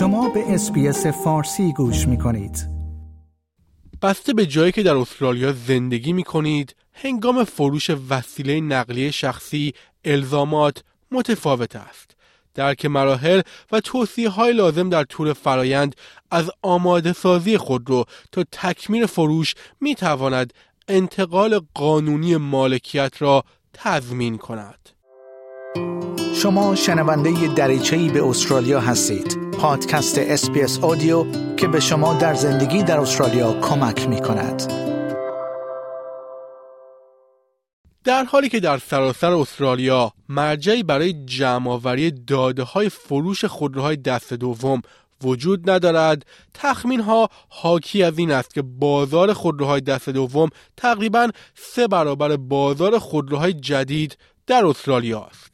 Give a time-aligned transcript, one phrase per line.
[0.00, 2.68] شما به اسپیس فارسی گوش می کنید.
[4.02, 9.72] بسته به جایی که در استرالیا زندگی می کنید، هنگام فروش وسیله نقلیه شخصی
[10.04, 12.16] الزامات متفاوت است.
[12.54, 15.96] درک مراحل و توصیه های لازم در طول فرایند
[16.30, 20.52] از آماده سازی خودرو تا تکمیل فروش می تواند
[20.88, 24.88] انتقال قانونی مالکیت را تضمین کند.
[26.34, 29.39] شما شنونده دریچه‌ای به استرالیا هستید.
[29.60, 34.72] پادکست اسپیس آدیو که به شما در زندگی در استرالیا کمک می کند.
[38.04, 44.82] در حالی که در سراسر استرالیا مرجعی برای جمعآوری داده های فروش خودروهای دست دوم
[45.24, 51.88] وجود ندارد تخمین ها حاکی از این است که بازار خودروهای دست دوم تقریبا سه
[51.88, 55.49] برابر بازار خودروهای جدید در استرالیا است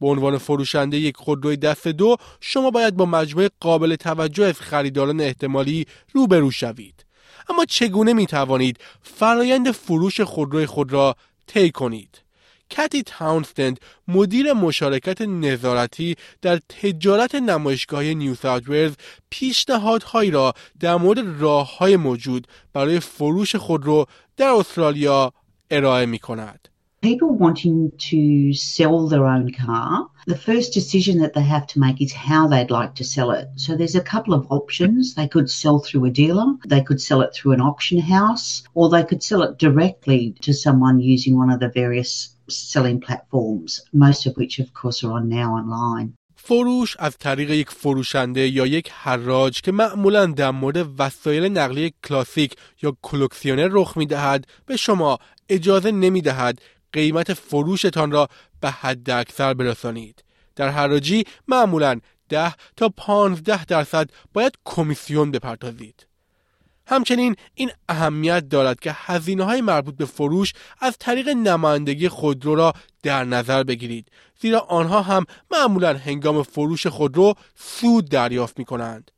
[0.00, 5.20] به عنوان فروشنده یک خودروی دست دو شما باید با مجموعه قابل توجه از خریداران
[5.20, 7.04] احتمالی روبرو شوید
[7.48, 12.22] اما چگونه می توانید فرایند فروش خودروی خود را طی کنید
[12.70, 18.94] کتی تاونستند مدیر مشارکت نظارتی در تجارت نمایشگاهی نیو ساوت ولز
[19.30, 25.32] پیشنهادهایی را در مورد راه های موجود برای فروش خودرو در استرالیا
[25.70, 26.68] ارائه می کند.
[27.01, 32.01] People wanting to sell their own car, the first decision that they have to make
[32.01, 33.49] is how they'd like to sell it.
[33.57, 35.13] So there's a couple of options.
[35.13, 38.89] They could sell through a dealer, they could sell it through an auction house, or
[38.89, 44.25] they could sell it directly to someone using one of the various selling platforms, most
[44.25, 46.13] of which, of course, are on now online.
[46.35, 52.55] فروش از طریق یک فروشنده یا یک حراج که معمولا در مورد وسایل نقلیه کلاسیک
[52.81, 56.61] یا کلکسیونر رخ می دهد به شما اجازه نمی دهد
[56.92, 58.28] قیمت فروشتان را
[58.60, 60.24] به حد اکثر برسانید.
[60.56, 66.06] در حراجی معمولا 10 تا 15 درصد باید کمیسیون بپردازید.
[66.86, 72.72] همچنین این اهمیت دارد که هزینه های مربوط به فروش از طریق نمایندگی خودرو را
[73.02, 74.08] در نظر بگیرید
[74.40, 79.10] زیرا آنها هم معمولا هنگام فروش خودرو سود دریافت می کنند.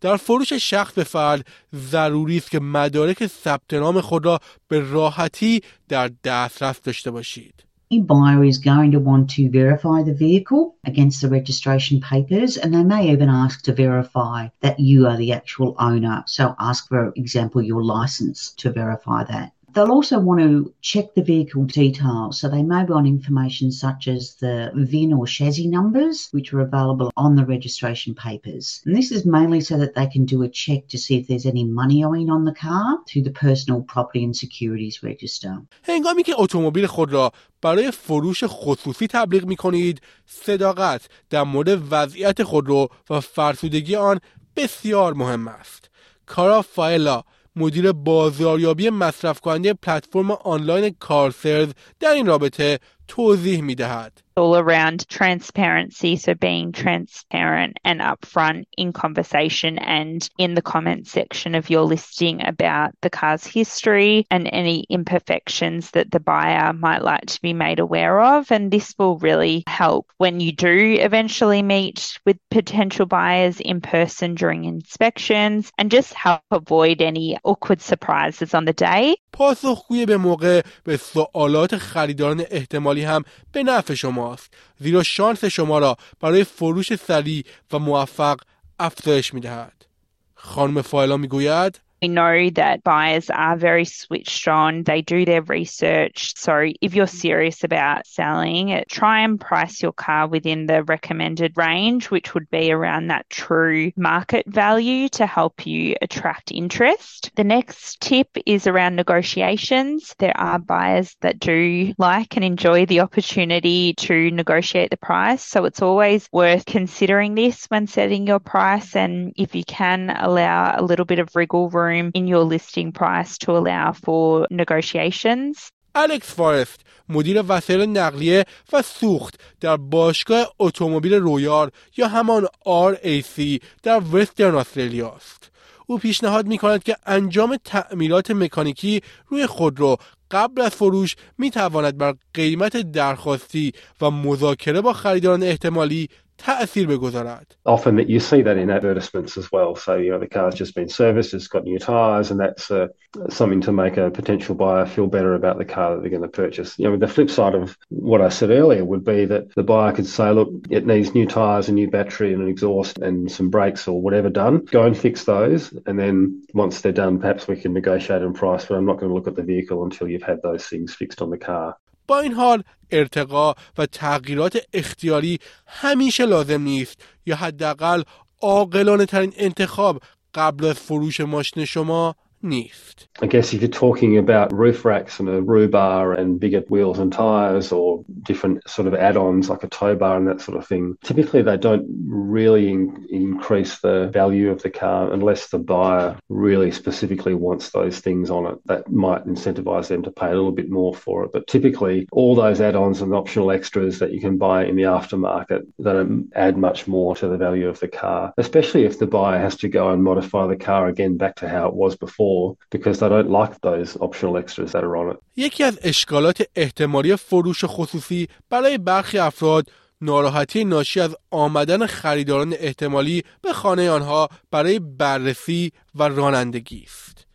[0.00, 4.38] در فروش شخص به فرد ضروری است که مدارک ثبت نام خود را
[4.68, 7.54] به راحتی در دسترس داشته باشید.
[7.90, 12.72] Any buyer is going to want to verify the vehicle against the registration papers, and
[12.74, 16.24] they may even ask to verify that you are the actual owner.
[16.26, 19.52] So, ask, for example, your license to verify that.
[19.73, 22.39] They'll also want to check the vehicle details.
[22.39, 27.11] So they may want information such as the VIN or chassis numbers, which are available
[27.15, 28.81] on the registration papers.
[28.85, 31.45] And this is mainly so that they can do a check to see if there's
[31.45, 35.53] any money owing on the car through the Personal Property and Securities Register.
[35.83, 37.31] هنگامی که اتومبیل خود را
[37.61, 44.19] برای فروش خصوصی تبلیغ می کنید، صداقت در مورد وضعیت خودرو و فرسودگی آن
[44.55, 45.89] بسیار مهم است.
[46.25, 47.23] کارا فایلا
[47.56, 51.68] مدیر بازاریابی مصرف کننده پلتفرم آنلاین کارسرز
[52.00, 52.78] در این رابطه
[53.08, 54.22] توضیح می دهد.
[54.39, 56.15] all around transparency.
[56.15, 62.45] So being transparent and upfront in conversation and in the comment section of your listing
[62.45, 67.79] about the car's history and any imperfections that the buyer might like to be made
[67.79, 68.51] aware of.
[68.51, 74.35] And this will really help when you do eventually meet with potential buyers in person
[74.35, 79.15] during inspections and just help avoid any awkward surprises on the day.
[79.33, 83.93] پاسخگوی به موقع به سوالات خریداران احتمالی هم به نفع
[84.24, 88.40] شماست زیرا شانس شما را برای فروش سریع و موفق
[88.78, 89.86] افزایش می دهد.
[90.34, 94.82] خانم فایلا می گوید We know that buyers are very switched on.
[94.82, 96.34] They do their research.
[96.36, 102.10] So if you're serious about selling, try and price your car within the recommended range,
[102.10, 107.30] which would be around that true market value to help you attract interest.
[107.36, 110.14] The next tip is around negotiations.
[110.18, 115.42] There are buyers that do like and enjoy the opportunity to negotiate the price.
[115.42, 118.94] So it's always worth considering this when setting your price.
[118.94, 122.88] And if you can allow a little bit of wriggle room room in your listing
[123.00, 125.70] price to allow for negotiations.
[125.94, 134.02] الکس فارست مدیر وسایل نقلیه و سوخت در باشگاه اتومبیل رویار یا همان RAC در
[134.12, 135.50] وسترن استرالیا است.
[135.86, 139.96] او پیشنهاد می کند که انجام تعمیرات مکانیکی روی خودرو
[140.30, 146.08] قبل از فروش می تواند بر قیمت درخواستی و مذاکره با خریداران احتمالی
[146.43, 147.55] تأثیر بگذارد.
[147.65, 149.75] Often that you see that in advertisements as well.
[149.75, 152.87] So, you know, the car's just been serviced, it's got new tyres, and that's uh,
[153.29, 156.29] something to make a potential buyer feel better about the car that they're going to
[156.29, 156.79] purchase.
[156.79, 159.91] You know, the flip side of what I said earlier would be that the buyer
[159.91, 163.49] could say, look, it needs new tyres, a new battery, and an exhaust, and some
[163.49, 164.65] brakes or whatever done.
[164.65, 165.73] Go and fix those.
[165.85, 169.09] And then once they're done, perhaps we can negotiate on price, but I'm not going
[169.09, 171.75] to look at the vehicle until you've had those things fixed on the car.
[172.06, 176.96] با این حال ارتقا و تغییرات اختیاری همیشه لازم نیست
[177.26, 178.02] یا حداقل
[178.42, 180.02] عاقلانه ترین انتخاب
[180.34, 183.06] قبل از فروش ماشین شما Nift.
[183.22, 186.98] I guess if you're talking about roof racks and a roof bar and bigger wheels
[186.98, 190.58] and tyres or different sort of add ons like a tow bar and that sort
[190.58, 195.58] of thing, typically they don't really in- increase the value of the car unless the
[195.58, 198.58] buyer really specifically wants those things on it.
[198.66, 201.32] That might incentivise them to pay a little bit more for it.
[201.32, 204.82] But typically, all those add ons and optional extras that you can buy in the
[204.82, 209.38] aftermarket that add much more to the value of the car, especially if the buyer
[209.38, 212.33] has to go and modify the car again back to how it was before
[212.70, 215.18] because they don't like those optional extras that are on it.
[215.36, 219.70] یکی از اشکالات احتمالی فروش خصوصی برای برخی افراد
[220.00, 227.26] ناراحتی ناشی از آمدن خریداران احتمالی به خانه آنها برای بررسی و رانندگی است.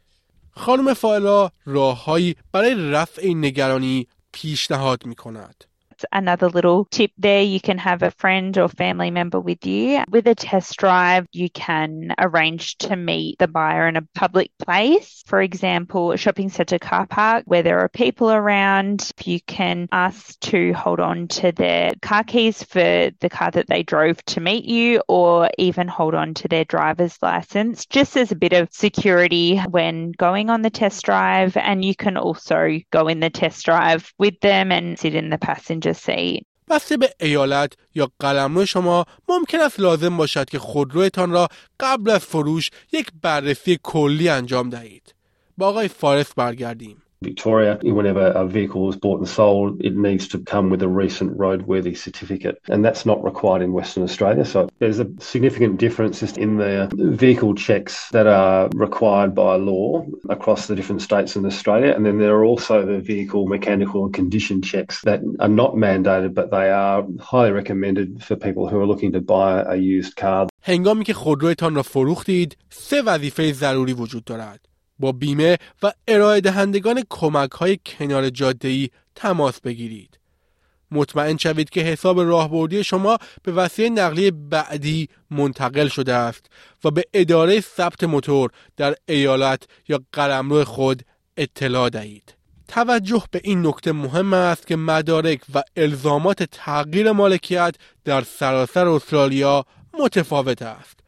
[0.51, 5.65] خانم فائلا راههایی برای رفع نگرانی پیشنهاد می کند.
[6.11, 7.41] Another little tip there.
[7.41, 10.03] You can have a friend or family member with you.
[10.09, 15.23] With a test drive, you can arrange to meet the buyer in a public place.
[15.25, 19.11] For example, a shopping centre car park where there are people around.
[19.23, 23.83] You can ask to hold on to their car keys for the car that they
[23.83, 28.35] drove to meet you, or even hold on to their driver's license, just as a
[28.35, 31.55] bit of security when going on the test drive.
[31.57, 35.37] And you can also go in the test drive with them and sit in the
[35.37, 36.41] passenger seat.
[36.69, 41.47] بسته به ایالت یا قلمرو شما ممکن است لازم باشد که خودرویتان را
[41.79, 45.15] قبل از فروش یک بررسی کلی انجام دهید.
[45.57, 47.01] با آقای فارس برگردیم.
[47.22, 51.36] Victoria, whenever a vehicle is bought and sold, it needs to come with a recent
[51.38, 54.44] roadworthy certificate, and that's not required in Western Australia.
[54.44, 56.90] So there's a significant difference in the
[57.24, 62.18] vehicle checks that are required by law across the different states in Australia, and then
[62.18, 66.70] there are also the vehicle mechanical and condition checks that are not mandated, but they
[66.70, 70.48] are highly recommended for people who are looking to buy a used car.
[70.62, 74.67] هنگامی که خودرویتان را فروختید، سه وظیفه ضروری وجود دارد.
[74.99, 80.19] با بیمه و ارائه دهندگان کمک های کنار جاده تماس بگیرید.
[80.91, 86.45] مطمئن شوید که حساب راهبردی شما به وسیله نقلیه بعدی منتقل شده است
[86.83, 91.03] و به اداره ثبت موتور در ایالت یا قلمرو خود
[91.37, 92.35] اطلاع دهید.
[92.67, 97.75] توجه به این نکته مهم است که مدارک و الزامات تغییر مالکیت
[98.05, 99.65] در سراسر استرالیا
[99.99, 100.98] متفاوت است.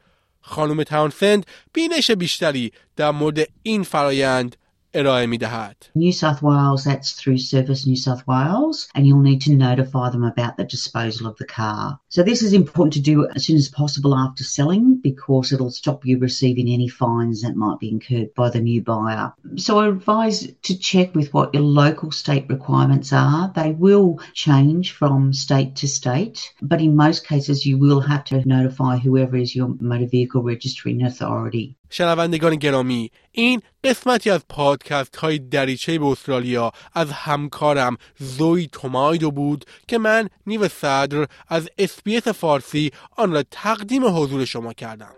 [0.42, 4.56] خانم تاونسند بینش بیشتری در مورد این فرایند
[4.97, 5.77] ارائه می دهد.
[5.95, 10.25] New South Wales, that's through Service New South Wales, and you'll need to notify them
[10.25, 12.01] about the disposal of the car.
[12.09, 16.07] So this is important to do as soon as possible after selling because it'll stop
[16.07, 19.35] you receiving any fines that might be incurred by the new buyer.
[19.57, 23.53] So I advise to check with what your local state requirements are.
[23.55, 28.49] They will change from state to state, but in most cases you will have to
[28.49, 31.77] notify whoever is your motor vehicle registering authority.
[31.92, 39.66] شنوندگان گرامی این قسمتی از پادکست های دریچه به استرالیا از همکارم زوی تومایدو بود
[39.88, 45.12] که من نیو صدر از SBS فارسی آن را تقدیم حضور شما کردم.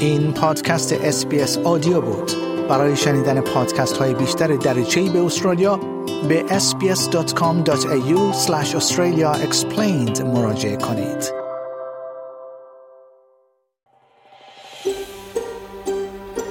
[0.00, 2.32] این پادکست SBS Audio بود.
[2.68, 5.76] برای شنیدن پادکست های بیشتر دریچه به استرالیا
[6.28, 8.34] به sbs.com.au
[8.78, 11.43] australia explained مراجعه کنید.